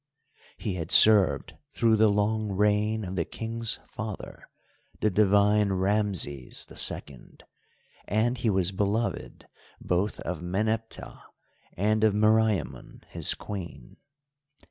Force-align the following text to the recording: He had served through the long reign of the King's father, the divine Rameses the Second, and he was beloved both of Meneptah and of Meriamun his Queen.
He 0.57 0.73
had 0.77 0.89
served 0.89 1.57
through 1.69 1.95
the 1.97 2.09
long 2.09 2.51
reign 2.51 3.03
of 3.05 3.15
the 3.15 3.23
King's 3.23 3.77
father, 3.87 4.49
the 4.99 5.11
divine 5.11 5.73
Rameses 5.73 6.65
the 6.65 6.75
Second, 6.75 7.43
and 8.07 8.35
he 8.39 8.49
was 8.49 8.71
beloved 8.71 9.47
both 9.79 10.19
of 10.21 10.41
Meneptah 10.41 11.21
and 11.77 12.03
of 12.03 12.15
Meriamun 12.15 13.03
his 13.09 13.35
Queen. 13.35 13.97